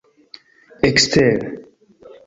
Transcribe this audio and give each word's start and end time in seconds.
ekster 0.89 1.29